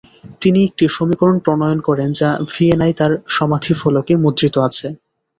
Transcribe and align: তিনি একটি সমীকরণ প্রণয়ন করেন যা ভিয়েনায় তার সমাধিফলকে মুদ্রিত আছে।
তিনি 0.41 0.59
একটি 0.63 0.85
সমীকরণ 0.87 1.37
প্রণয়ন 1.39 1.79
করেন 1.81 2.09
যা 2.11 2.29
ভিয়েনায় 2.49 2.95
তার 2.95 3.11
সমাধিফলকে 3.35 4.13
মুদ্রিত 4.23 4.55
আছে। 4.67 4.87